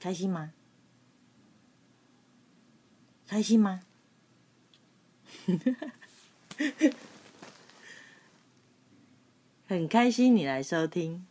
[0.00, 0.52] 开心吗？
[3.28, 3.82] 开心吗？
[9.68, 11.26] 很开心你来收听。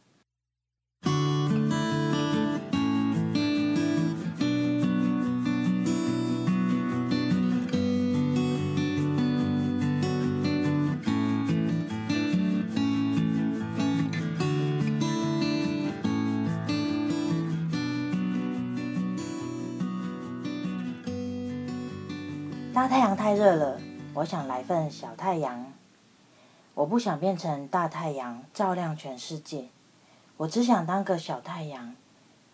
[22.89, 23.79] 太阳太热了，
[24.15, 25.71] 我想来份小太阳。
[26.73, 29.67] 我不想变成大太阳，照亮全世界。
[30.37, 31.95] 我只想当个小太阳，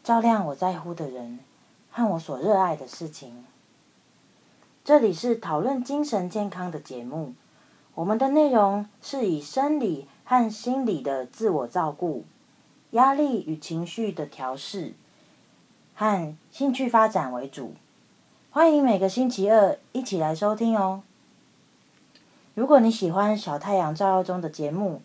[0.03, 1.39] 照亮我在乎的人
[1.89, 3.45] 和我所热爱的事情。
[4.83, 7.33] 这里是讨论精神健康的节目，
[7.93, 12.25] 我们的内容是以生理和心理的自我照顾、
[12.91, 14.95] 压力与情绪的调试
[15.93, 17.73] 和兴趣发展为主。
[18.55, 21.03] 欢迎每个星期二一起来收听哦。
[22.53, 25.01] 如果你喜欢小太阳照耀中的节目，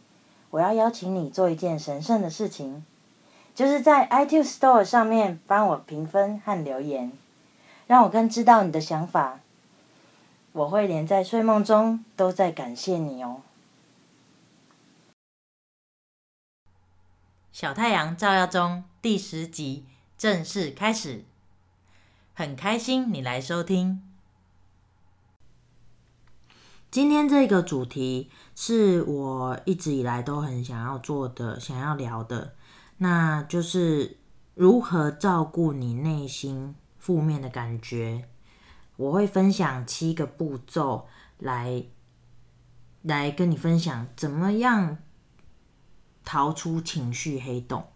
[0.50, 2.86] 我要邀请你做一件神圣的事情，
[3.52, 7.10] 就是在 iTunes Store 上面帮我评分和留言，
[7.88, 9.40] 让我更知道你的想法。
[10.52, 13.42] 我会连在睡梦中都在感谢你哦。
[17.50, 19.84] 小太阳照耀中第十集
[20.16, 21.24] 正式开始。
[22.40, 24.00] 很开心你来收听。
[26.90, 32.54] 今天这个主题是我一直以来都很想要做的、想要聊的，
[32.96, 34.16] 那就是
[34.54, 38.26] 如何照顾你内心负面的感觉。
[38.96, 41.84] 我会分享七个步骤来
[43.02, 44.96] 来跟你分享，怎么样
[46.24, 47.86] 逃出情绪黑洞。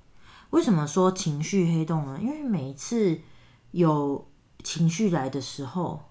[0.51, 2.19] 为什么说情绪黑洞呢？
[2.21, 3.23] 因为每一次
[3.71, 4.29] 有
[4.65, 6.07] 情绪来的时候，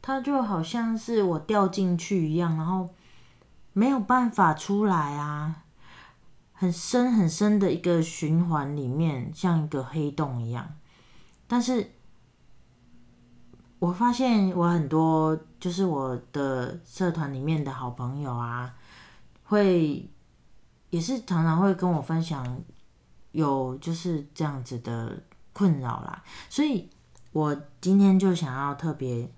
[0.00, 2.94] 它就好像是我掉进去一样，然后
[3.72, 5.64] 没有办法出来啊，
[6.52, 10.76] 很深很深的一个循环里面，像一个黑洞一样。
[11.48, 11.90] 但是，
[13.80, 18.74] 我发现我很多就是我的社团里面的好朋友啊，
[19.44, 20.08] 会
[20.90, 22.62] 也是常常会跟我分享
[23.32, 25.22] 有就是这样子的
[25.52, 26.88] 困扰啦，所以。
[27.32, 29.30] 我今天就想要特别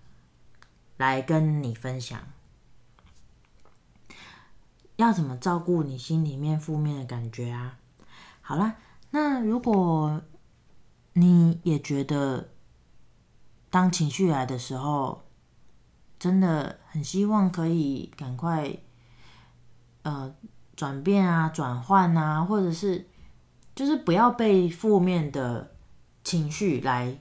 [0.96, 2.20] 来跟你分享，
[4.96, 7.78] 要怎么照顾你心里面负面的感觉啊？
[8.40, 8.76] 好啦，
[9.10, 10.20] 那如果
[11.12, 12.50] 你也觉得
[13.70, 15.22] 当情绪来的时候，
[16.18, 18.76] 真的很希望可以赶快
[20.02, 20.34] 呃
[20.74, 23.06] 转变啊、转换啊，或者是
[23.76, 25.76] 就是不要被负面的
[26.24, 27.16] 情绪来。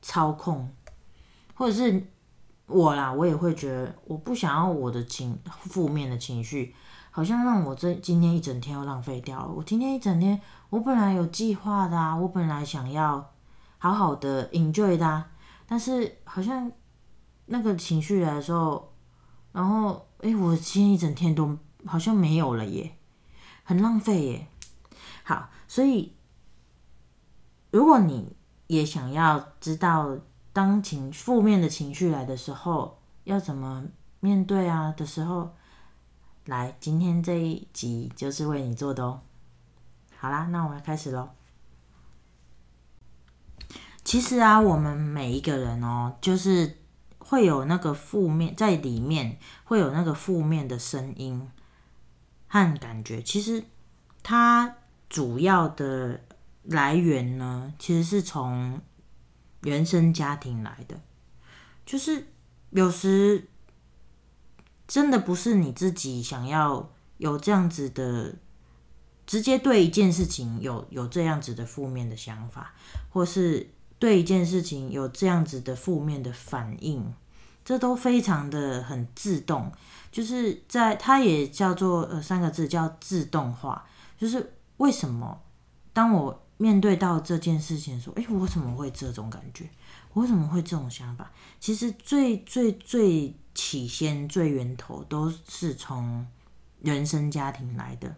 [0.00, 0.68] 操控，
[1.54, 2.06] 或者是
[2.66, 6.74] 我啦，我也会觉得我不想要我的情负面的情绪，
[7.10, 9.48] 好像让我这今天一整天又浪费掉了。
[9.48, 13.32] 我今天一整天，我本来有计划的啊，我本来想要
[13.78, 15.24] 好好的 enjoy 的，
[15.66, 16.70] 但是好像
[17.46, 18.92] 那个情绪来的时候，
[19.52, 21.56] 然后诶，我今天一整天都
[21.86, 22.96] 好像没有了耶，
[23.64, 24.46] 很浪费耶。
[25.24, 26.14] 好，所以
[27.70, 28.36] 如果你
[28.68, 30.16] 也想要知道，
[30.52, 33.84] 当情负面的情绪来的时候，要怎么
[34.20, 35.54] 面对啊的时候，
[36.44, 39.22] 来，今天这一集就是为你做的哦。
[40.18, 41.30] 好啦，那我们开始喽。
[44.04, 46.76] 其实啊，我们每一个人哦，就是
[47.18, 51.50] 会有那个负面在里面，会有那个负面的声音
[52.48, 53.22] 和感觉。
[53.22, 53.64] 其实
[54.22, 54.76] 它
[55.08, 56.20] 主要的。
[56.68, 58.80] 来源呢，其实是从
[59.62, 61.00] 原生家庭来的，
[61.86, 62.26] 就是
[62.70, 63.48] 有时
[64.86, 68.34] 真的不是你自己想要有这样子的，
[69.26, 72.74] 直接对一件事情有有这样子的负面的想法，
[73.08, 77.14] 或是对一件事情有这样子的负面的反应，
[77.64, 79.72] 这都非常的很自动，
[80.12, 83.86] 就是在它也叫做呃三个字叫自动化，
[84.18, 85.42] 就是为什么
[85.94, 89.70] 当我面对到这件事情，说：“诶，我怎么会这种感觉？
[90.12, 96.26] 我怎么会这种想法？”其实最最最起先、最源头都是从
[96.80, 98.16] 原生家庭来的。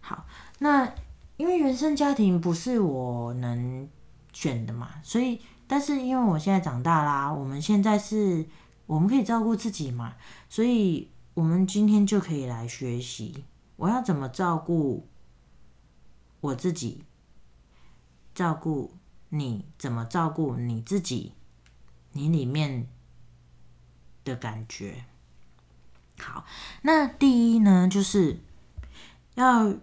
[0.00, 0.26] 好，
[0.58, 0.92] 那
[1.36, 3.88] 因为原生家庭不是我能
[4.32, 8.44] 选的嘛，所以，但是因为我现在长大啦，我们现在是
[8.86, 10.16] 我们可以照顾自己嘛，
[10.48, 13.44] 所以我们今天就可以来学习，
[13.76, 15.06] 我要怎么照顾
[16.40, 17.04] 我自己。
[18.38, 18.94] 照顾
[19.30, 21.32] 你怎么照顾你自己，
[22.12, 22.86] 你里面
[24.24, 25.06] 的感觉。
[26.20, 26.44] 好，
[26.82, 28.38] 那第一呢，就是
[29.34, 29.74] 要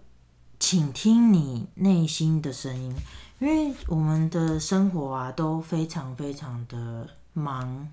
[0.58, 2.96] 倾听你内心的声音，
[3.40, 7.86] 因为我们的生活啊都非常非常的忙，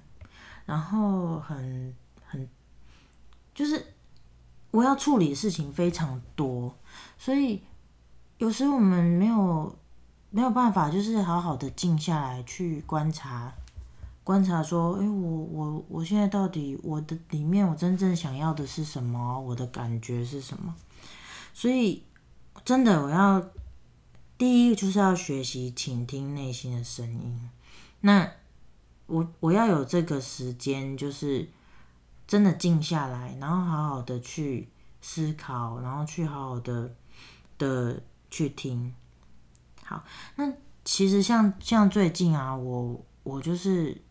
[0.66, 1.94] 然后很
[2.26, 2.48] 很
[3.54, 3.86] 就是
[4.72, 6.74] 我要处理的事情非常多，
[7.18, 7.62] 所以
[8.38, 9.78] 有时我们没有
[10.36, 13.54] 没有办法，就是好好的静下来去观察。
[14.24, 19.40] 观察说，诶，我我我现在到底我的里面我真正想要的是什么？
[19.40, 20.74] 我的感觉是什么？
[21.54, 22.02] 所以，
[22.66, 23.46] 真的我要
[24.36, 27.50] 第一就是要学习倾听内心的声音。
[28.02, 28.32] 那
[29.06, 31.48] 我我要有这个时间，就是
[32.26, 34.68] 真的静下来，然后好好的去
[35.00, 36.96] 思考，然后去好好的
[37.60, 38.02] 的
[38.32, 38.96] 去听。
[39.86, 40.04] 好，
[40.36, 40.52] 那
[40.84, 44.02] 其实像像最近啊，我我就是。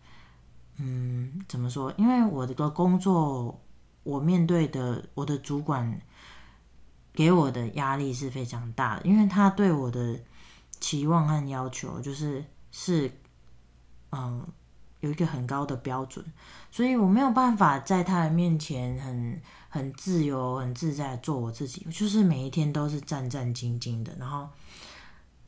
[0.78, 1.92] 嗯，怎么说？
[1.98, 3.62] 因为我的工作，
[4.02, 6.00] 我面对的我的主管
[7.12, 10.18] 给我的压力是非常大的，因为他对我的
[10.80, 12.42] 期望和要求就是
[12.72, 13.12] 是
[14.10, 14.44] 嗯
[15.00, 16.24] 有一个很高的标准，
[16.70, 24.48] 所以我没有办法在他的面前很很自由、很自在做我自己，就是每一天都是战战兢兢的，然后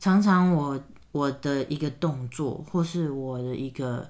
[0.05, 0.79] 常常我
[1.11, 4.07] 我的一个动作或是我的一个。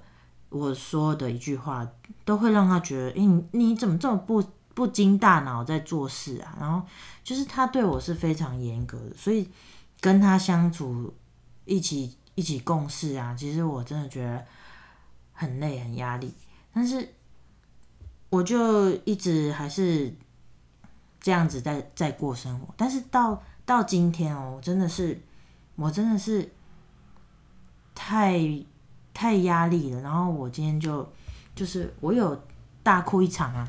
[0.50, 1.86] 我说的一句话
[2.24, 4.42] 都会让他觉得，你你怎么这么不
[4.74, 6.56] 不经大脑在做事啊？
[6.62, 6.88] 然后
[7.26, 9.50] 就是他对我是非常严格的，所以
[10.00, 11.14] 跟他相处，
[11.66, 14.46] 一起一起共事啊，其实我真的觉得
[15.34, 16.34] 很累很压力。
[16.74, 17.14] 但是
[18.30, 20.16] 我就一直还是
[21.20, 22.74] 这样子在在过生活。
[22.78, 25.20] 但是到到今天哦，我真的是
[25.76, 26.52] 我真的是
[27.94, 28.66] 太。
[29.18, 31.10] 太压力了，然后我今天就
[31.56, 32.38] 就是我有
[32.84, 33.66] 大哭一场啊。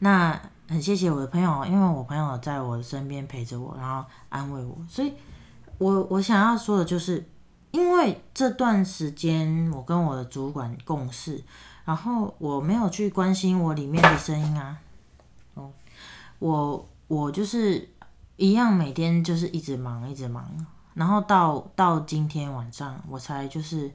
[0.00, 0.36] 那
[0.68, 4.76] 很谢谢我的朋友，因为我朋友在我身边陪着我，然后安慰我。
[4.88, 5.14] 所以
[5.78, 7.24] 我我想要说的就是，
[7.70, 11.40] 因为这段时间我跟我的主管共事，
[11.84, 14.76] 然后我没有去关心我里面的声音啊。
[15.54, 15.70] 哦，
[16.40, 17.88] 我我就是
[18.38, 20.48] 一样，每天就是一直忙，一直忙。
[20.94, 23.92] 然后到到今天晚上，我才就是，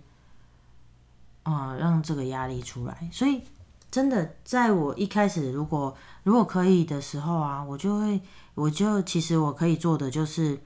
[1.43, 3.09] 啊、让这个压力出来。
[3.09, 3.41] 所以
[3.89, 8.21] 真的，在我一开始如果如果可以的时候啊，我就会，
[8.53, 10.61] 我就其实我可以做的就是，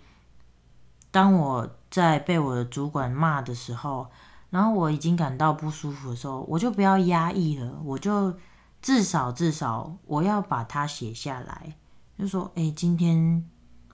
[1.11, 4.07] 当我在被我的主管骂的时候，
[4.49, 8.33] 然后我已经感到不舒服的时候，我就不要压抑了，我就
[8.81, 11.75] 至少至少我要把它写下来，
[12.17, 13.47] 就说，哎，今天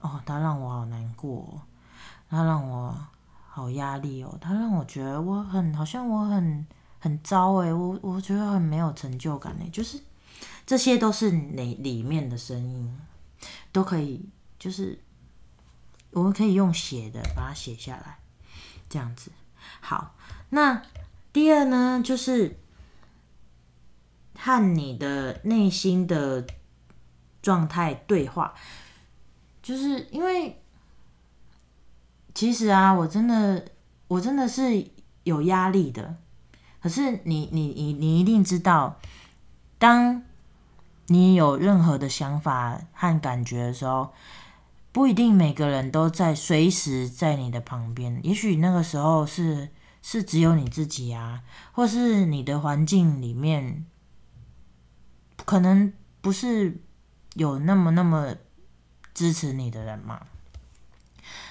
[0.04, 1.62] 哦，他让我好难过。
[2.28, 2.94] 他让我
[3.48, 6.66] 好压力哦，他让我觉得我很好像我很
[6.98, 10.00] 很糟诶，我我觉得很没有成就感诶，就是
[10.66, 12.98] 这些都是里里面的声音，
[13.70, 14.28] 都可以，
[14.58, 14.98] 就是
[16.10, 18.18] 我们可以用写的把它写下来，
[18.88, 19.30] 这样子。
[19.80, 20.14] 好，
[20.50, 20.82] 那
[21.32, 22.58] 第二呢，就是
[24.36, 26.44] 和你的内心的
[27.40, 28.54] 状态对话，
[29.64, 30.60] 就是因为。
[32.36, 33.64] 其实啊，我真的，
[34.08, 34.90] 我真的是
[35.22, 36.16] 有压力的。
[36.82, 38.98] 可是你，你，你，你一定知道，
[39.78, 40.20] 当
[41.06, 44.12] 你有任何的想法和感觉的时候，
[44.90, 48.18] 不一定每个人都在随时在你的旁边。
[48.24, 49.68] 也许那个时候是
[50.02, 53.86] 是只有你自己啊，或是你的环境里面，
[55.44, 56.80] 可能不是
[57.34, 58.34] 有那么那么
[59.14, 60.20] 支持你的人嘛。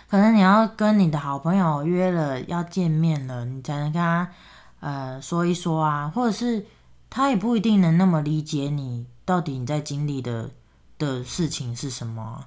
[0.08, 4.32] 可能你要跟你的好朋友约了要见面了，你才能跟他
[4.80, 6.68] 呃说一说啊，或者是
[7.10, 10.52] 他也不一定能那么理解你到底你在经历的
[11.00, 12.46] 的事情是什么，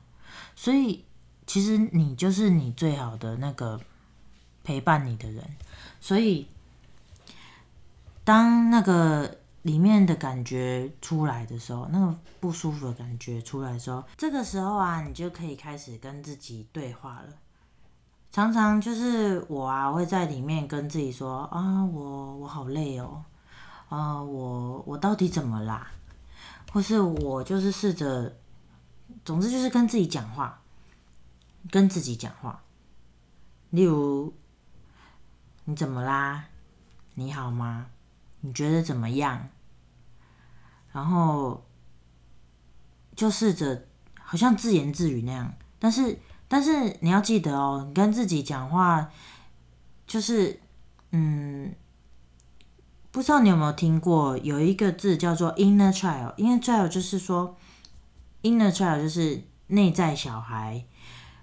[0.54, 1.04] 所以
[1.44, 3.80] 其实你就是你最好的那个
[4.62, 5.44] 陪伴你的人，
[6.00, 6.46] 所以
[8.23, 17.35] 当那个里面的感觉出来的时候，那个不舒服的感觉出来的时候，这个时候啊，你就可以开始跟自己对话了。
[18.30, 23.25] 常常就是我啊，会在里面跟自己说啊，我我好累哦，
[23.88, 25.90] 啊，我我到底怎么啦？
[26.73, 28.37] 或是我就是试着，
[29.25, 30.62] 总之就是跟自己讲话，
[31.73, 32.62] 跟自己讲话。
[33.70, 34.32] 例如，
[35.64, 36.44] 你怎么啦？
[37.14, 37.87] 你好吗？
[38.42, 39.49] 你觉得怎么样？
[40.97, 41.62] 然后
[43.15, 43.87] 就试着
[44.19, 46.19] 好像自言自语那样，但是。
[46.49, 49.11] 但是你要记得哦，你跟自己讲话，
[50.07, 50.61] 就是，
[51.11, 51.75] 嗯，
[53.11, 56.37] 不知道你有没有听过，有一个字叫做 inner child。
[56.37, 57.57] inner child 就是说
[58.43, 60.85] ，inner child 就是内在小孩。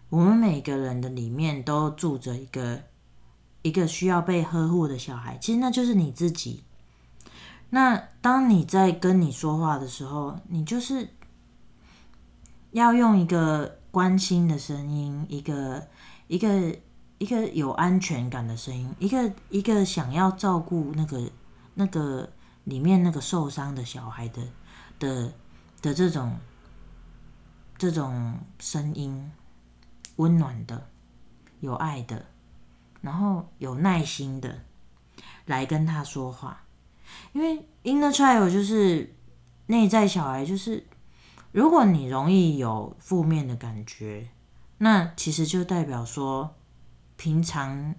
[0.08, 2.84] 我们每个人的里面都住着一个
[3.62, 6.64] 一个需要被呵护的小孩，其实那就是你自己。
[7.74, 11.10] 那当你在跟你说话的时候，你就是
[12.70, 15.88] 要用一个关心的声音，一个
[16.28, 16.78] 一个
[17.18, 21.20] 一个有安全感的声音，一个一个想要照顾那个
[21.74, 22.30] 那个
[22.66, 24.44] 里面那个受伤的小孩的
[25.00, 25.34] 的
[25.82, 26.38] 的这种
[27.76, 29.32] 这种声音。
[30.18, 30.90] 温暖的、
[31.60, 32.24] 有爱的，
[33.02, 34.60] 然后有耐心的
[35.48, 36.63] 来跟他说话，
[37.32, 39.16] 因为 inner child 就是
[39.68, 40.86] 内在小孩，就是
[41.52, 44.28] 如果你容易有负面的感觉，
[44.78, 46.56] 那其实就代表说，
[47.16, 47.96] 平常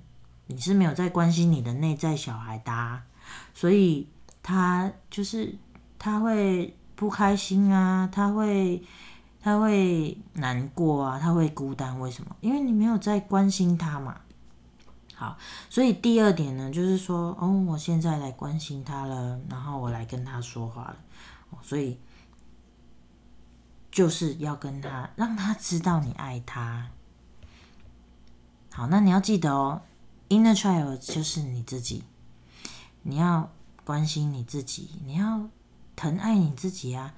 [0.47, 3.03] 你是没有在关心你的内在小孩的，
[3.55, 4.09] 所以
[4.43, 5.57] 他就是
[5.99, 8.83] 他会不开心啊，他会。
[9.47, 12.35] 他会难过啊，他会孤单，为什么？
[12.41, 14.23] 因为你没有在关心他嘛。
[15.71, 20.97] 所以第二点呢，就是说，哦，我现在来关心他了，然后我来跟他说话了，
[21.63, 21.99] 所以
[23.91, 26.89] 就是要跟他，让他知道你爱他。
[28.73, 29.83] 好，那你要记得哦
[30.29, 32.03] ，inner child 就是你自己，
[33.03, 33.51] 你要
[33.85, 35.49] 关心你自己，你要
[35.95, 37.15] 疼爱你自己啊。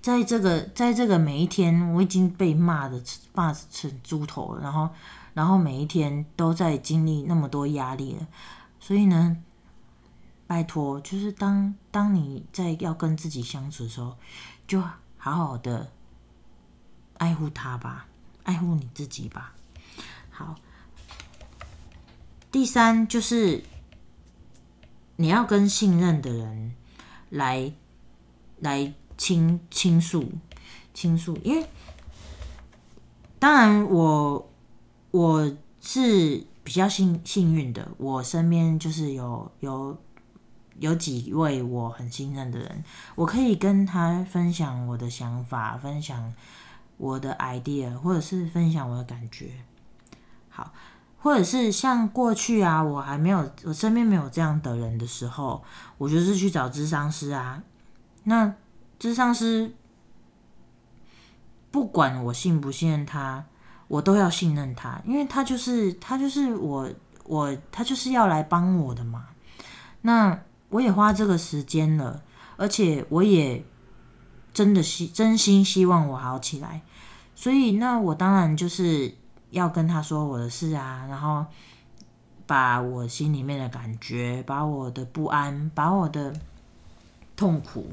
[0.00, 3.02] 在这个，在这个每一天，我已经被骂的
[3.34, 4.88] 骂成猪头了，然后，
[5.34, 8.26] 然后每一天都在经历那么多压力了，
[8.78, 9.36] 所以呢，
[10.46, 14.16] 拜托，就是当当你在要跟自己相处的时候，
[14.66, 14.80] 就
[15.16, 15.90] 好好的
[17.18, 18.06] 爱护他吧，
[18.44, 19.54] 爱护你自己吧。
[20.30, 20.56] 好，
[22.50, 23.64] 第三就是
[25.16, 26.74] 你要跟信任的人
[27.28, 27.72] 来
[28.58, 28.92] 来。
[29.20, 30.32] 倾倾诉，
[30.94, 31.68] 倾诉，因为
[33.38, 34.49] 当然我
[35.10, 39.96] 我是比较幸幸运的，我身边就是有有
[40.78, 46.34] 有几位我很信任的人，我可以跟他分享我的想法，分享
[46.96, 49.50] 我的 idea，或者是分享我的感觉。
[50.48, 50.72] 好，
[51.18, 55.62] 或者是像过去啊，我还没有我身边没有这样的人的时候，
[55.98, 57.62] 我就是去找咨商师啊，
[58.24, 58.54] 那。
[59.00, 59.74] 咨商师，
[61.70, 63.46] 不管我信不信他，
[63.90, 66.88] 我都要信任他，因为他就是他就是我
[67.24, 69.26] 我他就是要来帮我的嘛。
[70.02, 72.22] 那我也花这个时间了，
[72.56, 73.64] 而且我也
[74.54, 76.82] 真的希真心希望我好起来，
[77.34, 79.12] 所以那我当然就是
[79.50, 81.44] 要跟他说我的事啊，然后
[82.46, 86.32] 把我心里面的感觉，把我的不安，把我的
[87.34, 87.92] 痛苦。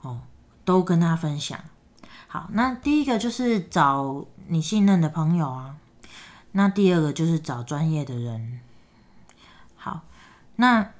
[0.00, 0.22] 哦，
[0.64, 1.58] 都跟他分享。
[2.34, 5.76] 好，那第一个就是找你信任的朋友啊。
[6.50, 8.58] 那第二个就是找专业的人。
[9.76, 10.02] 好，
[10.56, 10.90] 那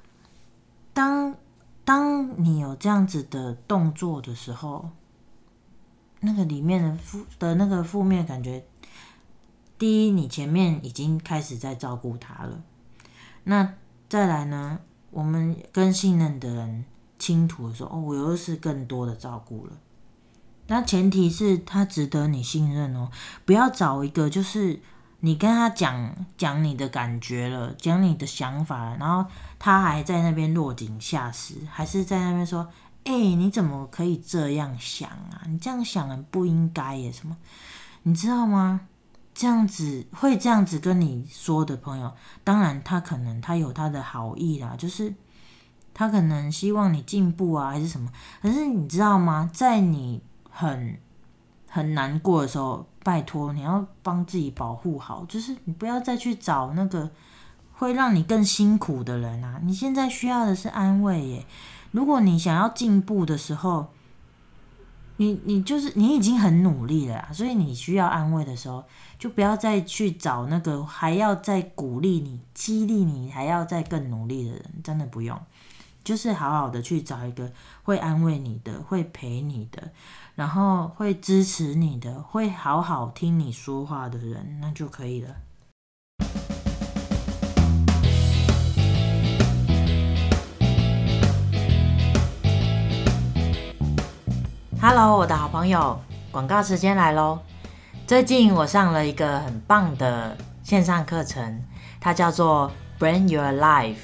[0.93, 1.35] 当
[1.83, 4.91] 当你有这样子的动作的时候，
[6.21, 8.65] 那个里面的负的那个负面感觉，
[9.77, 12.63] 第一，你前面已经开始在照顾他了。
[13.43, 13.73] 那
[14.07, 14.79] 再来呢，
[15.11, 16.85] 我们跟信任的人。
[17.17, 19.73] 倾吐的时候，哦，我又是更多的照顾了。
[20.67, 23.09] 那前提是他值得你信任哦，
[23.45, 24.81] 不要找一个就是
[25.19, 29.29] 你跟他讲讲你的感觉了，讲你的想法了，然后
[29.59, 32.67] 他还在那边落井下石，还是在那边说
[33.05, 35.41] ：“哎、你怎么可以这样想啊？
[35.47, 37.37] 你这样想很不应该耶，什么？
[38.03, 38.81] 你知道吗？
[39.33, 45.13] 这样子会这样子跟你说的朋友，当然他可能他有他的好意啦，就是。”
[45.97, 48.11] 他可能希望你进步啊，还是什么？
[48.41, 49.49] 可是你知道吗？
[49.53, 50.21] 在你
[50.57, 50.97] 很
[51.67, 57.11] 很难过的时候，拜托你要帮自己保护好，就是你不要再去找那个
[57.73, 59.59] 会让你更辛苦的人啊！
[59.61, 61.45] 你现在需要的是安慰耶。
[61.91, 63.87] 如果你想要进步的时候，
[65.17, 68.85] 你你就是你已经很努力了，所以你需要安慰的时候，
[69.19, 75.37] 就不要再去找那个还要再鼓励你、激励你、还要再更努力的人，真的不用。
[76.05, 79.89] 就是好好的去找一个会安慰你的、会陪你的，
[80.35, 85.35] 然后会支持你的、会好好听你说话的人，那就可以了。
[94.79, 97.39] Hello，我的好朋友，广告时间来喽！
[98.05, 101.63] 最近我上了一个很棒的线上课程。
[101.99, 103.95] 它叫做 Brand Your Life，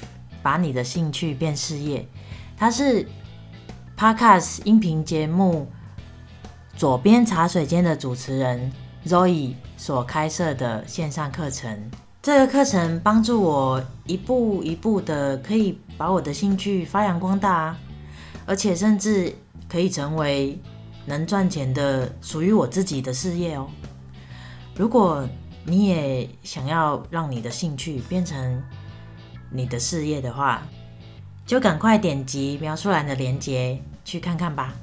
[0.42, 2.06] 把你的兴趣变事业。
[2.56, 3.06] 它是
[3.96, 5.66] Podcast 音频节目
[6.76, 8.72] 左边茶水间的主持人
[9.06, 11.90] Zoe 所开设的线上课程。
[12.20, 17.76] 这个课程帮助我一步一步的可以把我的兴趣发扬光大，
[18.46, 19.34] 而且甚至
[19.68, 20.56] 可以成为
[21.04, 23.68] 能赚钱的属于我自己的事业哦。
[24.76, 25.28] 如果
[25.64, 28.62] 你也想要让你的兴趣变成
[29.54, 30.62] 你的事业的话，
[31.44, 34.74] 就赶快点击描述栏的链接去看看吧。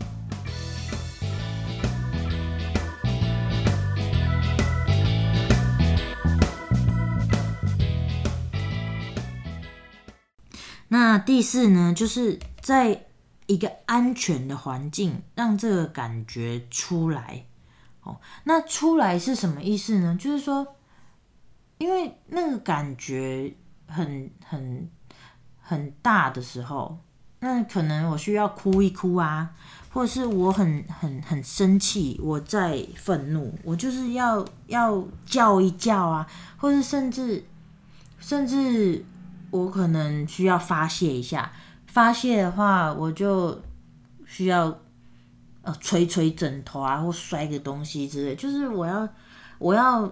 [10.92, 13.06] 那第四呢，就是在
[13.48, 17.46] 一个安全的环境，让这个感觉出来。
[18.02, 20.18] 哦，那出来是什么意思呢？
[20.20, 20.76] 就是说，
[21.78, 23.54] 因为那个感觉
[23.90, 24.90] 很很
[25.60, 26.98] 很大的时候，
[27.40, 29.50] 那可能我需要哭一哭啊，
[29.92, 36.28] 或者是我很很很生气，我在愤怒，我就是要要叫一叫啊，
[36.58, 37.44] 或者甚至
[38.20, 39.04] 甚至
[39.52, 41.52] 我可能需要发泄一下，
[41.88, 43.62] 发泄的话，我就
[44.26, 44.80] 需要。
[45.62, 49.08] 呃，捶捶枕头啊，或摔个东西之类，就是我要，
[49.58, 50.10] 我要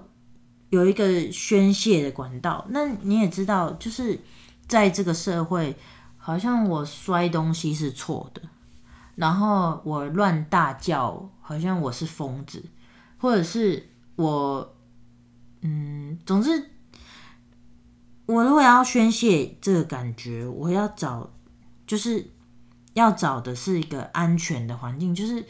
[0.70, 2.66] 有一个宣泄的管道。
[2.70, 4.20] 那你也知道，就是
[4.68, 5.76] 在这个社会，
[6.18, 8.42] 好像我摔东西是错的，
[9.16, 12.64] 然后我乱大叫，好像我是疯子，
[13.18, 14.76] 或者是我，
[15.62, 16.72] 嗯，总之，
[18.26, 21.32] 我如果要宣泄这个感觉，我要找，
[21.86, 22.32] 就是。
[22.94, 25.46] 要找的是一个安全的环境，就是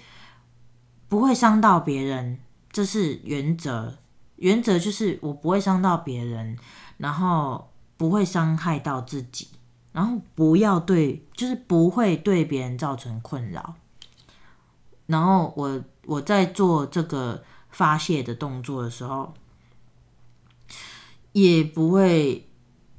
[1.08, 2.40] 不会伤到别人，
[2.74, 4.00] 这是原则。
[4.38, 6.58] 原则就是我不会伤到别人，
[6.98, 9.48] 然后不会伤害到自己，
[9.91, 13.76] 然后不要对，就是不会对别人造成困扰。
[15.06, 19.34] 然后我我在做这个发泄的动作的时候，
[21.32, 22.50] 也不会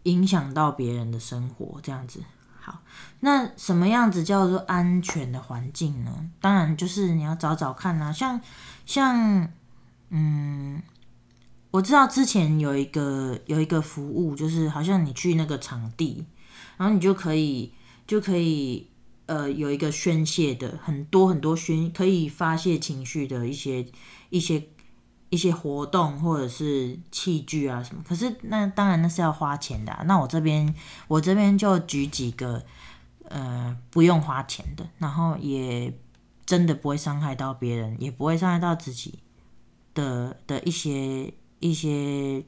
[0.04, 2.22] 影响到别人的生活，这样子。
[2.60, 2.80] 好，
[3.20, 6.30] 那什么样子叫做安全的环境呢？
[6.40, 8.40] 当然就是你要找找看啊，像
[8.86, 9.48] 像
[10.10, 10.82] 嗯，
[11.70, 16.24] 我知道之前有一个有一个服务，就是好像你去那个场地，
[16.76, 17.72] 然后你就可以
[18.06, 18.88] 就可以
[19.26, 23.86] 呃有一个宣泄的很多很多宣可以发泄情绪的一些
[24.30, 24.68] 一些。
[25.30, 30.02] 一些活动或者是器具啊什么，可是那当然那是要花钱的啊。
[30.06, 30.74] 那我这边
[31.06, 32.64] 我这边就举几个，
[33.24, 35.92] 呃，不用花钱的，然后也
[36.46, 39.18] 真的不会伤害到别人，也不会伤害到自己
[39.92, 42.44] 的的一些一些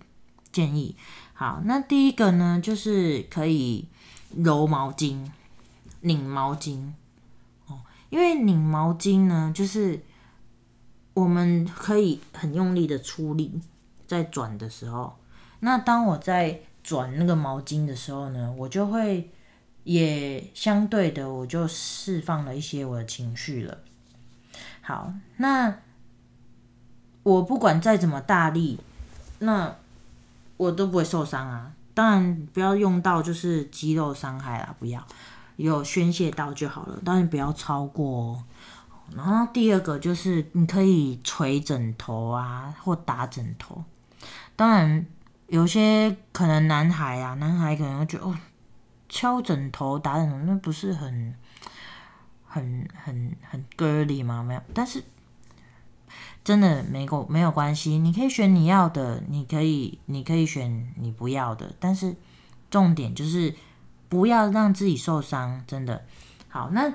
[0.53, 0.97] 建议。
[1.33, 3.89] 好，那第一个呢，就是可以
[4.37, 5.31] 揉毛巾、
[6.01, 6.93] 拧毛巾
[7.67, 10.03] 哦，因为拧毛巾呢，就是。
[11.13, 13.61] 我们可以很用力的出力，
[14.07, 15.19] 在转的时候，
[15.59, 19.29] 那当我在转那个毛巾的时候呢，我就会
[19.83, 23.79] 也相对的，我就释放了一些我的情绪了。
[24.81, 25.81] 好，那
[27.25, 28.79] 我不管再怎么大力，
[29.41, 29.77] 那
[30.57, 31.73] 我都不会受伤啊。
[31.93, 35.05] 当然不要用到就是肌肉伤害啦，不要
[35.57, 38.45] 有宣泄到就好了，当然不要超过哦。
[39.15, 43.83] 然后第二个就是你可以捶枕头啊，或打枕头。
[44.55, 45.05] 当然，
[45.49, 48.39] 有些可能男孩啊，男孩可能会觉得哦，
[49.09, 51.35] 敲枕头、打枕头，那不是很、
[52.47, 54.45] 很、很、很 girly 吗？
[54.45, 55.03] 没有，但是
[56.45, 62.15] 真的没够没有关系，你可以选你要的，你可以你可以选你不要的，但是
[62.71, 63.55] 重点就是
[64.09, 66.05] 不要让自己受伤，真的。
[66.49, 66.93] 好，那。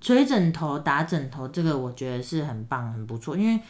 [0.00, 3.36] 捶枕头、打枕头，这个我觉得是很棒、很不错。
[3.36, 3.60] 因为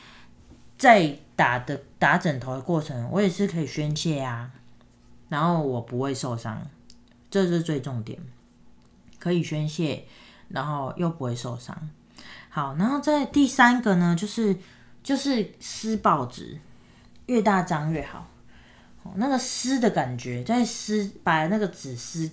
[0.76, 4.50] 在打的打枕头的过程，我也是可以宣泄啊，
[5.30, 6.60] 然后我不会受伤，
[7.30, 8.20] 这是最重点。
[9.18, 10.04] 可以宣泄，
[10.48, 11.88] 然后又不会受伤。
[12.50, 14.54] 好，然后在第三个呢，就是
[15.08, 16.58] 就是撕报纸，
[17.24, 18.26] 越大张越好。
[19.14, 22.30] 那个撕的感觉，在撕把那个纸撕。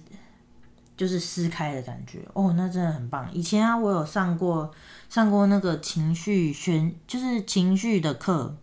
[0.98, 3.30] 就是撕开的感觉哦，那真的很棒。
[3.34, 4.74] 以前啊，我有上过
[5.10, 8.56] 上过那个情绪宣，就是情绪的课。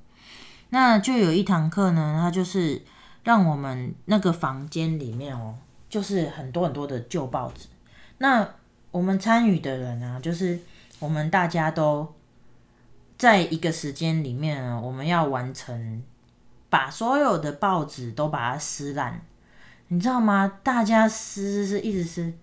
[0.71, 2.83] 那就有一堂课呢，它就是
[3.23, 5.55] 让我们那个房间里面哦，
[5.91, 7.67] 就是很多很多的旧报纸。
[8.17, 8.49] 那
[8.91, 10.59] 我们参与的人啊，就是
[11.01, 12.15] 我们大家都
[13.23, 16.03] 在一个时间里面，我们要完成
[16.69, 19.23] 把所有的报纸都把它撕烂。
[19.87, 20.59] 你知道吗？
[20.65, 22.35] 大家撕撕一直撕，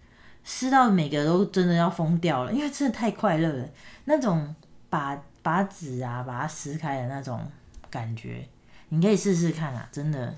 [0.46, 3.70] 撕到每个都真的要疯掉了，因为真的太快乐了。
[4.06, 4.56] 那种
[4.90, 7.46] 把把纸啊把它撕开的那种
[7.90, 8.48] 感觉，
[8.88, 10.34] 你可以试试看啊，真的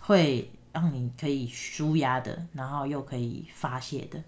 [0.00, 4.18] 会让你可以舒压的，然后又可以发泄的。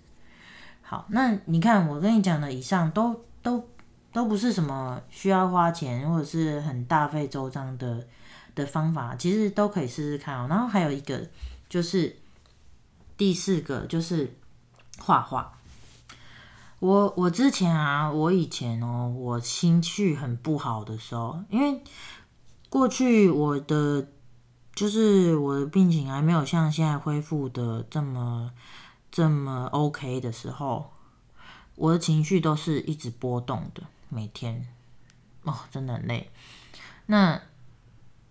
[0.82, 3.66] 好，那你看我跟你讲的以上都都
[4.16, 8.08] 都不是什么需要花钱或者是很大费周章的
[8.54, 10.46] 的方法，其实都可以试试看哦。
[10.48, 11.28] 然后还有一个
[11.68, 12.16] 就是
[13.18, 14.34] 第四个就是
[14.98, 15.52] 画画。
[16.78, 21.82] 我我之前啊，我以前哦，我情绪很不好的时候，因为
[22.70, 24.08] 过去我的
[24.74, 28.50] 就是我的病情还没有像现在恢复的这么。
[29.08, 30.92] 这么 OK 的时候，
[31.74, 34.66] 我的情绪都是一直波动的，每天
[35.44, 36.30] 哦，真的很累。
[37.06, 37.40] 那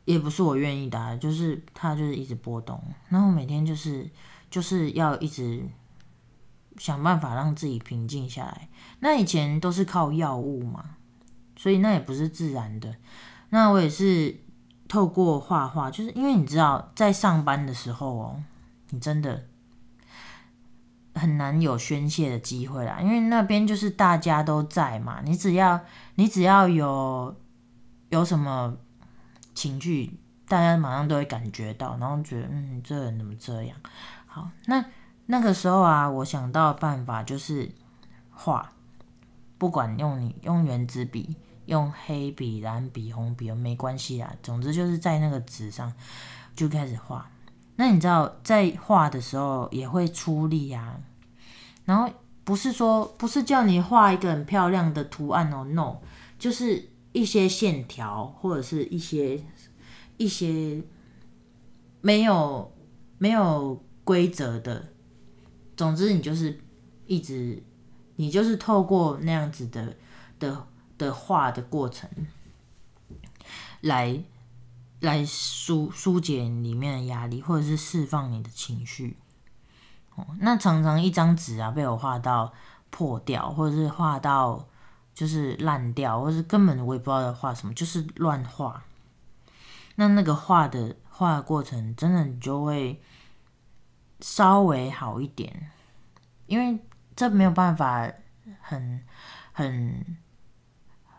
[0.05, 4.09] 也不是我愿意的，就是它就是一直波动，然后每天就是
[4.49, 5.63] 就是要一直
[6.77, 8.69] 想办法让自己平静下来。
[8.99, 10.97] 那以前都是靠药物嘛，
[11.55, 12.95] 所以那也不是自然的。
[13.49, 14.39] 那我也是
[14.87, 18.43] 透过画画，就是因为你知道，在上班的时候哦，
[18.89, 19.47] 你真的。
[21.15, 25.21] 很难有宣泄的机会啦，因为那边就是大家都在嘛。
[25.23, 25.79] 你只要
[26.15, 27.33] 你只要有
[28.09, 28.75] 有什么
[29.53, 33.77] 情绪，大家马上都会感觉到，然后觉得嗯，这人怎么这样？
[34.27, 34.83] 好，那
[35.27, 37.71] 那个时候啊，我想到的办法就是
[38.29, 38.69] 画，
[39.57, 44.35] 不管用你用原子笔、用黑笔、蓝笔、红笔，没关系啦。
[44.43, 45.93] 总之就是在那个纸上
[46.55, 47.29] 就开始画。
[47.77, 50.97] 那你知道，在画的时候也会出力啊，
[51.83, 52.09] 然后
[52.45, 55.97] 不是说不是叫你画一个很漂亮的图案哦，no，
[56.39, 59.43] 就是一些线条或者是一些
[60.15, 60.81] 一些
[61.99, 62.73] 没有
[63.17, 64.93] 没有规则的，
[65.75, 66.57] 总之你就是
[67.05, 67.61] 一直
[68.15, 69.97] 你就是透过那样子的
[70.39, 70.65] 的
[70.97, 72.09] 的画的过程
[73.81, 74.23] 来。
[75.05, 79.17] 来疏疏解里面的压力，或者是释放你的情绪。
[80.15, 82.53] 哦，那常常一张纸啊被我画到
[82.89, 84.67] 破掉，或者是画到
[85.13, 88.83] 就是烂掉，或是根本我也不知道要画什么，就是乱画。
[89.95, 93.01] 那那个画的画的过程，真的你就会
[94.19, 95.71] 稍微好一点，
[96.47, 96.77] 因为
[97.15, 98.11] 这没有办法
[98.61, 99.05] 很
[99.53, 100.17] 很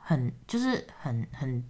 [0.02, 1.64] 很就是很很。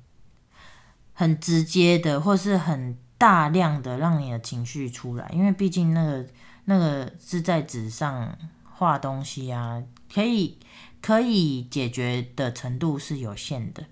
[1.18, 6.26] 很直接的，或是很大量的让你的情绪出来，因为毕竟那个
[6.66, 10.59] 那个是在纸上画东西啊，可以
[11.00, 13.83] 可以解决的程度是有限的。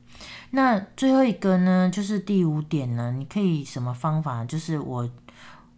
[0.50, 4.44] 那最后一个呢，就是第五点呢，你可以什么方法？
[4.44, 5.10] 就是我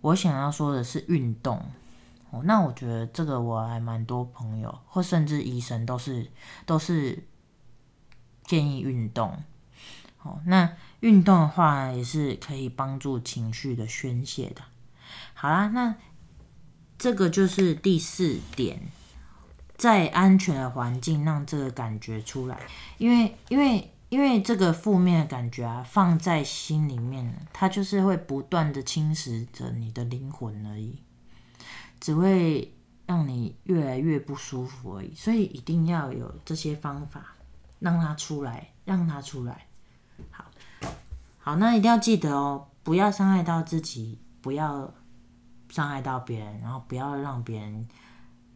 [0.01, 1.63] 我想要说的是运动。
[2.31, 6.29] 哦，那我觉得这个我还蛮多朋友或甚至医生都是
[6.65, 7.23] 都是
[8.43, 9.31] 建议运动。
[10.25, 10.69] 哦，那。
[11.07, 14.63] 运动的话也是可以帮助情绪的宣泄的。
[15.35, 15.95] 好啦，那
[16.99, 18.81] 这个就是第四点，
[19.77, 22.59] 在安全的环境让这个感觉出来，
[22.99, 30.99] 因为因为因为这个负面的感觉啊，放在心里面，它就是会不断的侵蚀着你的灵魂而已，
[32.01, 32.75] 只会
[33.07, 35.15] 让你越来越不舒服而已。
[35.15, 37.37] 所以一定要有这些方法，
[37.79, 39.69] 让它出来，让它出来。
[40.33, 40.46] 好。
[41.47, 44.93] 好，那一定要记得哦，不要伤害到自己，不要
[45.69, 47.87] 伤害到别人，然后不要让别人，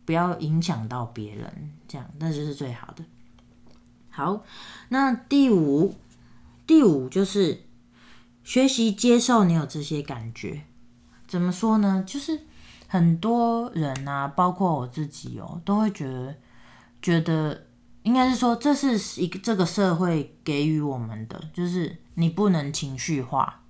[0.05, 3.05] 不要影响到别人，这样那就是最好的。
[4.09, 4.43] 好，
[4.89, 5.95] 那第五，
[6.67, 7.63] 第五就是
[8.43, 10.65] 学习接受你有这些感觉。
[11.29, 12.03] 怎么说呢？
[12.05, 12.41] 就是
[12.89, 16.35] 很多人啊，包括我自己哦，都会觉得，
[17.01, 17.67] 觉得
[18.03, 21.97] 应该是说，这是一个这个社会给予我们的，就是。
[22.15, 23.63] 你不能情绪化，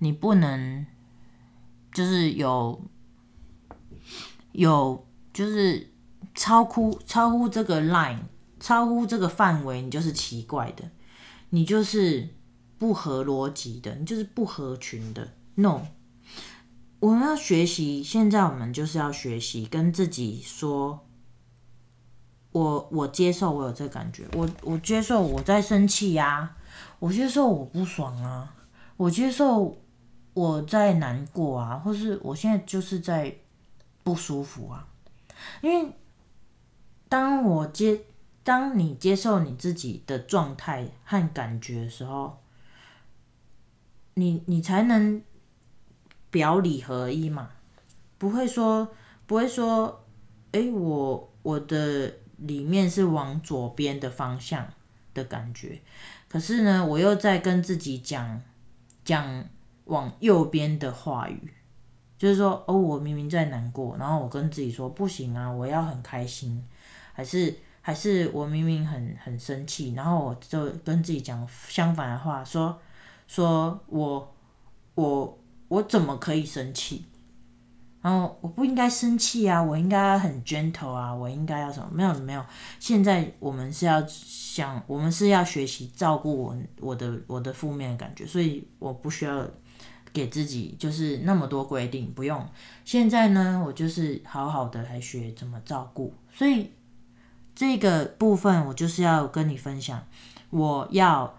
[0.00, 0.84] 你不能
[1.94, 2.78] 就是有
[4.52, 5.90] 有就是
[6.34, 8.18] 超乎超乎这个 line，
[8.60, 10.90] 超乎这个范围，你就是奇怪的，
[11.48, 12.28] 你就是
[12.76, 15.32] 不合逻辑的，你就是不合群的。
[15.54, 15.86] No，
[17.00, 21.07] 我们要学习，现在我们就是要学习跟自己说，
[22.58, 26.54] 我我接受我有这感觉，我我接受我在生气呀。
[27.00, 28.52] 我接受我不爽啊，
[28.96, 29.78] 我接受
[30.34, 33.36] 我在难过啊，或是我现在就是在
[34.02, 34.88] 不舒服啊。
[35.60, 35.92] 因为
[37.08, 38.00] 当我接，
[38.42, 42.40] 当你接受你自己的状态和感觉的时候，
[44.14, 45.22] 你你才能
[46.30, 47.50] 表里合一嘛。
[48.18, 48.88] 不会说
[49.26, 50.04] 不会说，
[50.50, 54.66] 哎，我我的里面是往左边的方向
[55.14, 55.80] 的感觉，
[56.28, 58.40] 可是呢，我又在跟自己讲
[59.04, 59.44] 讲
[59.84, 61.52] 往右边的话语，
[62.16, 66.64] 就是说，哦，我明明在难过，然后我跟自己说不行啊，我要很开心，
[67.12, 72.80] 还是还是我明明很很生气，然后我就跟自己讲相反的话，说
[73.26, 74.34] 说我
[74.94, 77.04] 我我怎么可以生气？
[78.00, 81.88] 然后我不应该生气啊，我应该很 gentle 啊，我应该要什么？
[81.92, 82.44] 没有没有，
[82.78, 89.44] 现在我们是要想，我们是要学习照顾我我的我的负面的感觉，所以我不需要
[90.12, 92.46] 给自己就是那么多规定，不用。
[92.84, 96.70] 现在呢，我就是好好的来学怎么照顾，所以
[97.54, 100.00] 这个部分我就是要跟你分享，
[100.50, 101.36] 我要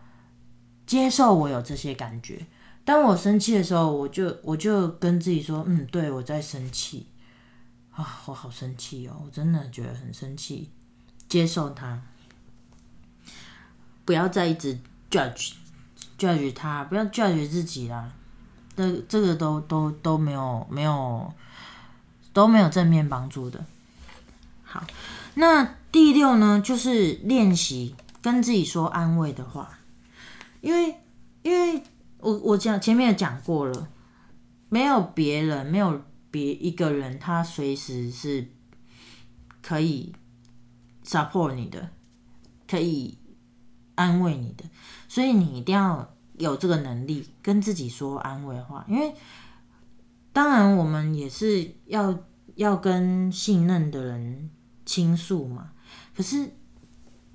[0.86, 2.46] 接受我有这些感觉。
[2.90, 7.06] 当我生气的时候，我就我就跟自己说，嗯，对，我在生气
[7.92, 10.72] 啊，我好生气哦，我真的觉得很生气，
[11.28, 12.02] 接受它，
[14.06, 14.76] 不要再一直
[15.12, 15.52] judge
[16.18, 18.12] judge 他，不要 judge 自己啦，
[18.76, 21.32] 这这个都都都没有没有
[22.34, 23.64] 都没有正面帮助的。
[24.64, 24.84] 好，
[25.36, 29.78] 那第六呢，就是练习跟自己说安慰的话，
[30.62, 30.96] 因为
[31.44, 31.84] 因为。
[32.22, 33.88] 我我讲前面也讲过了，
[34.68, 38.46] 没有别人，没有别一个人，他随时是
[39.62, 40.14] 可以
[41.06, 41.92] support 你的，
[42.68, 43.18] 可以
[43.96, 44.66] 安慰你的，
[45.08, 48.86] 所以你一定要有这个能力跟自己说安慰话。
[48.90, 49.14] 因为
[50.34, 52.20] 当然我们也是要
[52.56, 54.50] 要跟信任的人
[54.86, 55.72] 倾诉嘛，
[56.14, 56.52] 可是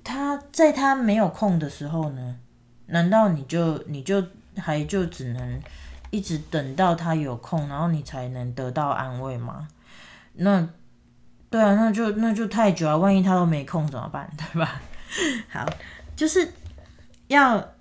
[0.03, 2.39] 他在他没有空的时候呢，
[2.85, 4.23] 难道你就你就？
[4.57, 5.61] 还就只能
[6.11, 9.67] 一直等到他有空，然后你才能得到安慰吗？
[10.33, 10.67] 那
[11.49, 12.97] 对啊，那就那就太久了。
[12.97, 14.29] 万一他都没空怎么办？
[14.37, 14.81] 对吧？
[15.49, 15.65] 好，
[16.15, 16.51] 就是
[17.27, 17.73] 要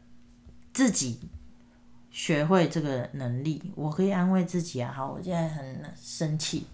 [0.73, 1.19] 自己
[2.11, 3.73] 学会这个能力。
[3.75, 4.93] 我可以安慰自己啊。
[4.95, 6.67] 好，我现在很生气，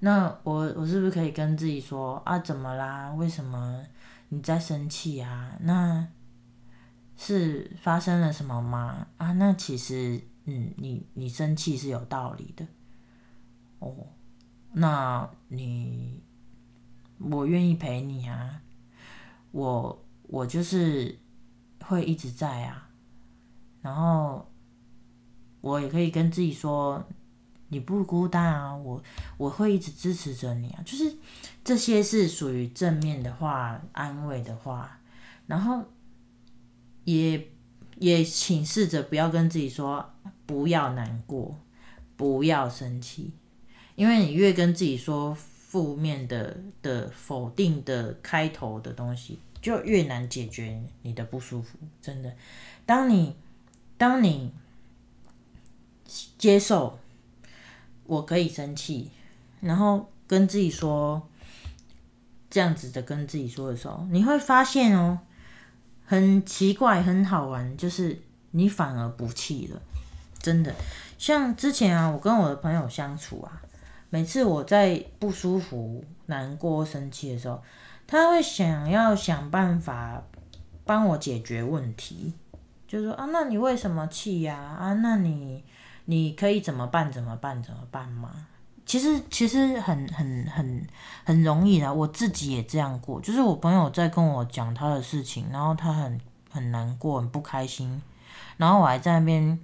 [0.00, 2.38] 那我我是不是可以跟自己说啊？
[2.38, 3.12] 怎么啦？
[3.16, 3.82] 为什么
[4.28, 5.52] 你在生气啊？
[5.60, 6.06] 那。
[7.18, 9.06] 是发生了什么吗？
[9.16, 12.66] 啊，那其实，嗯，你你生气是有道理的，
[13.78, 14.06] 哦，
[14.72, 16.22] 那你，
[17.18, 18.60] 我愿意陪你啊，
[19.50, 21.18] 我我就是
[21.82, 22.90] 会一直在啊，
[23.80, 24.46] 然后
[25.62, 27.02] 我也可以跟自己说，
[27.68, 29.02] 你不孤单啊，我
[29.38, 31.16] 我会一直支持着你啊，就是
[31.64, 35.00] 这些是属于正面的话，安慰的话，
[35.46, 35.82] 然后。
[37.06, 37.48] 也
[37.98, 40.12] 也请试着不要跟自己说
[40.44, 41.56] 不要难过，
[42.16, 43.30] 不要生气，
[43.94, 51.78] 因为你越跟自己说负面的的否定的开头的东西，就越难解决你的不舒服。
[52.02, 52.34] 真的，
[52.84, 53.36] 当你
[53.96, 54.52] 当你
[56.36, 56.98] 接受
[58.04, 59.10] 我可以生气，
[59.60, 61.28] 然后跟自己说
[62.50, 65.20] 这样子的跟自己说的时候，你会发现哦。
[66.06, 69.80] 很奇怪，很好玩，就是你反而不气了，
[70.38, 70.72] 真的。
[71.18, 73.60] 像之前啊，我跟我的朋友相处啊，
[74.08, 77.60] 每次我在不舒服、难过、生气的时候，
[78.06, 80.22] 他会想要想办法
[80.84, 82.32] 帮我解决问题，
[82.86, 84.56] 就说啊，那你为什么气呀？
[84.56, 85.64] 啊，那你
[86.04, 87.10] 你可以怎么办？
[87.10, 87.60] 怎么办？
[87.62, 88.46] 怎么办吗？
[88.86, 90.86] 其实其实很很很
[91.24, 93.20] 很容易的，我自己也这样过。
[93.20, 98.00] 就是我朋友在跟我讲他的事情，然后他很很难过，很不开心，
[98.56, 99.58] 然后我还在那边，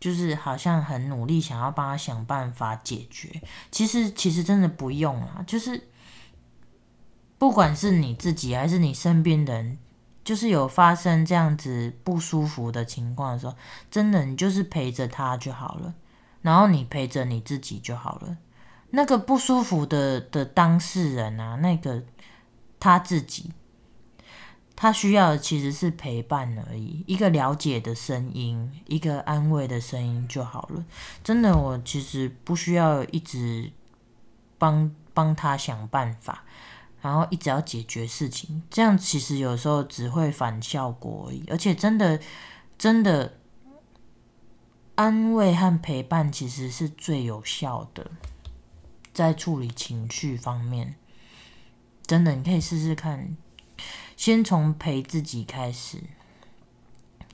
[0.00, 3.40] 就是好像很努力想要帮他想办法解决。
[3.70, 5.86] 其实其实真的不用啦，就是
[7.38, 9.78] 不管是你自己还是你身边的人，
[10.24, 13.54] 就是有发生这样子不舒服的情况的时候，
[13.88, 15.94] 真的你就是陪着他就好了，
[16.42, 18.36] 然后你陪着你自己就好了。
[18.90, 22.02] 那个不舒服的的当事人啊，那个
[22.80, 23.52] 他自己，
[24.74, 30.84] 他需要的其实是陪伴而已，一个了解的声音，一个安慰的声音就好了。
[31.22, 33.70] 真的，我其实不需要一直
[34.56, 36.44] 帮帮他想办法，
[37.02, 41.44] 然后一直要解决事情，这样其实有时候只会反效果而已。
[41.48, 42.18] 而且，真的，
[42.78, 43.34] 真的
[44.94, 48.10] 安慰和陪伴其实是最有效的。
[49.18, 50.94] 在处理情绪方面，
[52.06, 53.36] 真的你可以试试看，
[54.16, 56.04] 先从陪自己开始，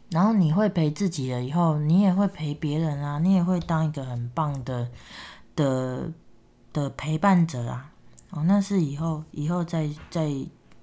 [0.09, 4.90] 然后你会陪自己了以后，你也会陪别人啊，你也会当一个很棒的
[5.55, 6.11] 的
[6.73, 7.92] 的陪伴者啊。
[8.31, 10.33] 哦，那是以后以后再再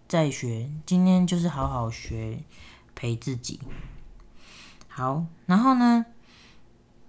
[0.08, 2.44] 再学，今天就是好好学
[2.94, 3.60] 陪自己。
[4.88, 6.06] 好，然后呢，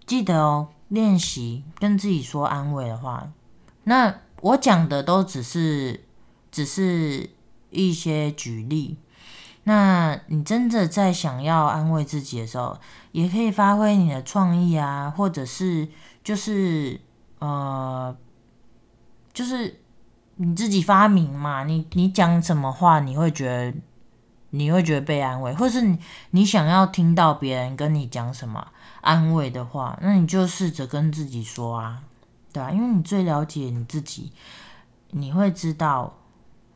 [0.06, 3.30] 记得哦，练习跟自己说安慰的话。
[3.84, 6.04] 那我讲的都只是
[6.50, 7.30] 只是
[7.70, 8.98] 一些举例。
[9.64, 12.78] 那你真的在想要安慰自己的时候，
[13.12, 15.88] 也可以发挥你的创意啊，或者是
[16.24, 17.00] 就是
[17.38, 18.16] 呃，
[19.32, 19.78] 就是。
[20.36, 21.62] 你自己发明嘛？
[21.64, 23.78] 你你讲什么话，你会觉得
[24.50, 25.98] 你会觉得被安慰，或是你
[26.30, 28.66] 你想要听到别人跟你讲什么
[29.02, 32.02] 安慰的话，那你就试着跟自己说啊，
[32.52, 34.32] 对啊，因为你最了解你自己，
[35.10, 36.18] 你会知道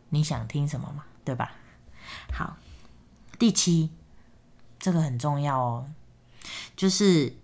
[0.09, 1.53] 你想听什么嘛，对吧？
[2.33, 2.57] 好，
[3.39, 3.91] 第七，
[4.79, 5.87] 这个很重要哦，
[6.77, 7.35] 就是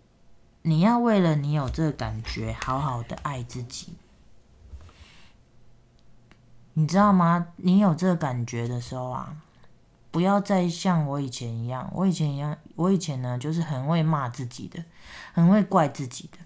[0.63, 3.95] 你要为了你有这个感觉，好好的爱自己。
[6.75, 7.49] 你知道吗？
[7.57, 9.37] 你有这个感觉的时候啊，
[10.11, 11.91] 不要再像我以前一样。
[11.93, 14.83] 我以前一样，我以前呢，就是很会骂自己的，
[15.35, 16.39] 很会怪自己的，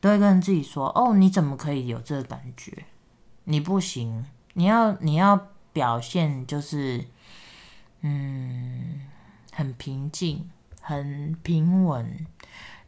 [0.00, 2.84] 都会跟自己说：“哦，你怎么可以有这个感觉？
[3.44, 4.24] 你不行！
[4.54, 7.04] 你要你要表现就是，
[8.00, 9.00] 嗯，
[9.52, 10.48] 很平静，
[10.80, 12.26] 很平稳，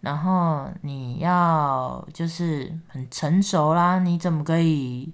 [0.00, 3.98] 然后你要就是很成熟啦。
[3.98, 5.12] 你怎么可以？”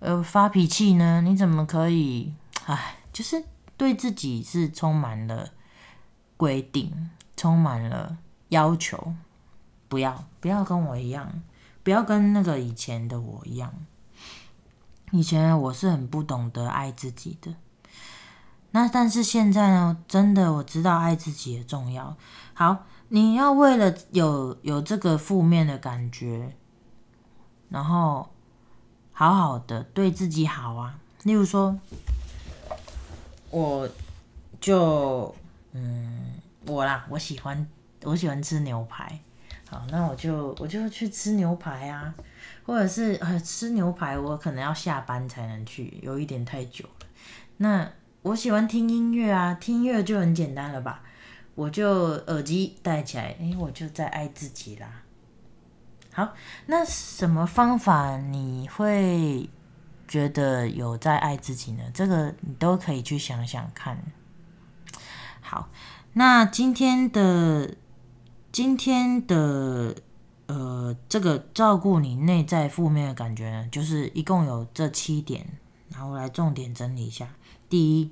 [0.00, 1.20] 呃，发脾气呢？
[1.22, 2.32] 你怎么可以？
[2.66, 3.42] 哎，就是
[3.76, 5.50] 对自己是充满了
[6.36, 8.18] 规定，充满了
[8.50, 9.14] 要求。
[9.88, 11.42] 不要，不要跟我一样，
[11.82, 13.72] 不要跟那个以前的我一样。
[15.12, 17.54] 以前我是很不懂得爱自己的。
[18.70, 19.96] 那但是现在呢？
[20.06, 22.16] 真的我知道爱自己的重要。
[22.54, 26.54] 好，你要为了有有这个负面的感觉，
[27.68, 28.28] 然后。
[29.10, 31.76] 好好的对自己好啊，例如说，
[33.50, 33.88] 我
[34.60, 35.34] 就
[35.72, 36.34] 嗯，
[36.68, 37.68] 我啦，我喜欢
[38.04, 39.18] 我喜欢吃牛排，
[39.70, 42.14] 好，那我就我就去吃牛排啊，
[42.64, 47.06] 或者是呃吃牛排，我可能要下班才能去，有一点太久了。
[47.58, 47.90] 那
[48.22, 51.02] 我喜欢听音乐啊，听音乐就很简单了吧，
[51.54, 51.90] 我就
[52.28, 55.02] 耳机戴起来，诶，我就在爱自己啦。
[56.12, 56.34] 好，
[56.66, 59.50] 那什么方法你会
[60.08, 61.82] 觉得有在爱自己呢？
[61.92, 64.02] 这个你都可以去想想看。
[65.40, 65.68] 好，
[66.14, 67.74] 那今天的
[68.50, 69.94] 今天的
[70.46, 75.46] 呃，这个照顾你内在负面的感觉呢，就是一共有这七点，
[75.90, 77.28] 然后我来重点整理一下。
[77.68, 78.10] 第一，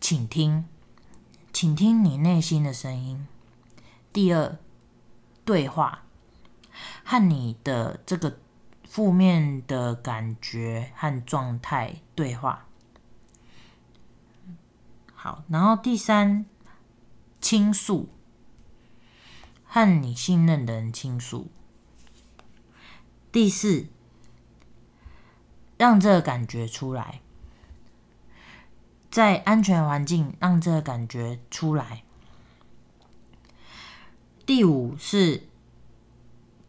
[0.00, 0.64] 倾听，
[1.52, 3.26] 倾听你内心的声音。
[4.12, 4.56] 第二，
[5.44, 6.00] 对话。
[7.04, 8.38] 和你的这个
[8.88, 12.66] 负面的感觉和状态对话。
[15.14, 16.46] 好，然后第三，
[17.40, 18.08] 倾诉，
[19.72, 21.50] 和你信任的人倾诉。
[23.32, 23.86] 第四，
[25.78, 27.22] 让这个感觉出来，
[29.10, 32.04] 在安全环境让这个感觉出来。
[34.44, 35.44] 第五是。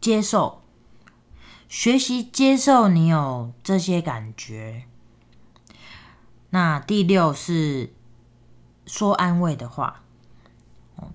[0.00, 0.60] 接受，
[1.66, 4.84] 学习接受你有这些感觉。
[6.50, 7.94] 那第六是
[8.84, 10.02] 说安慰的话，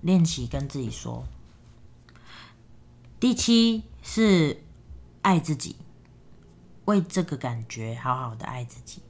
[0.02, 1.24] 练习跟自己说。
[3.20, 4.62] 第七是
[5.20, 5.76] 爱自己，
[6.86, 9.02] 为这个感觉好好的爱自己。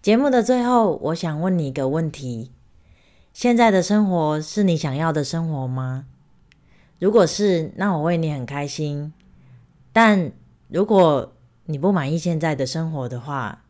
[0.00, 2.52] 节目的最后，我想问你一个问题：
[3.32, 6.06] 现在的生活是你想要的生活吗？
[7.00, 9.12] 如果是，那我为你很开心。
[9.92, 10.30] 但
[10.68, 11.32] 如果
[11.64, 13.64] 你不满意现在的生活的话，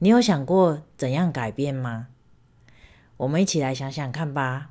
[0.00, 2.08] 你有想过怎样改变吗？
[3.16, 4.68] 我们一起来想想看吧。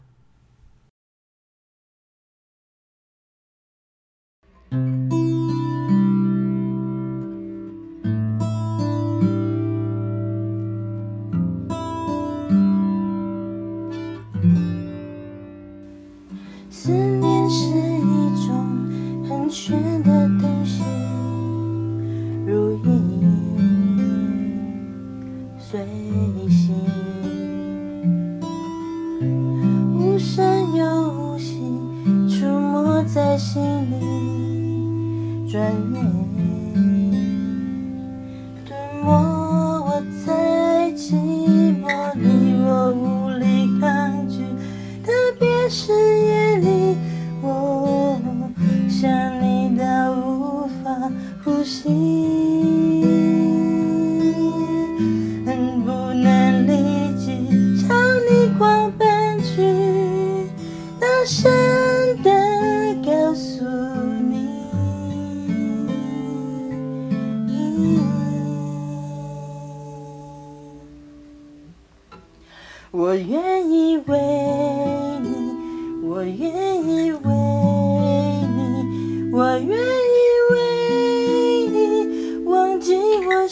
[4.74, 5.23] Thank you.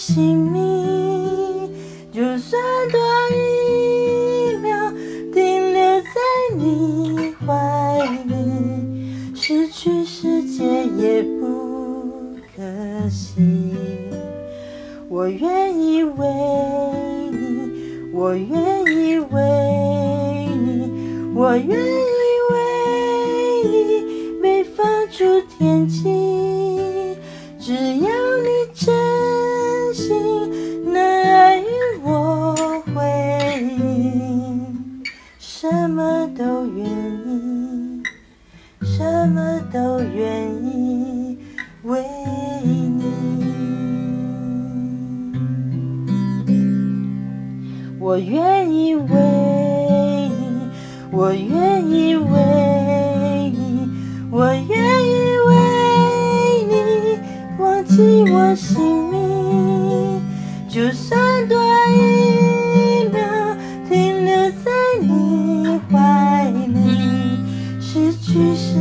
[0.02, 0.61] 姓名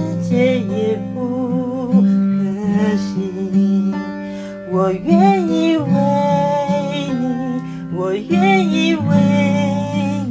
[0.01, 3.92] 世界也不可惜。
[4.72, 5.84] 我愿意为
[7.20, 7.61] 你
[7.94, 9.01] 我愿意为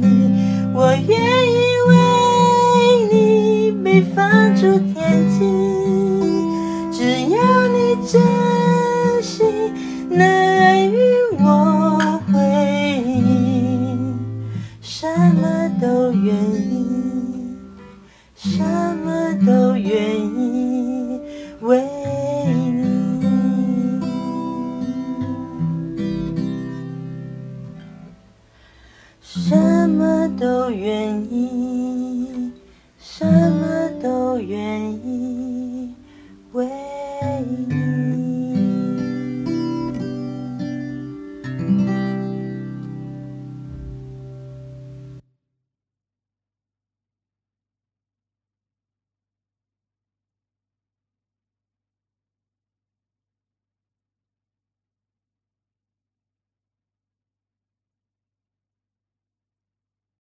[0.00, 1.20] 你我愿
[1.52, 1.54] 意
[1.88, 1.92] 为
[3.12, 5.79] 你被放逐天际。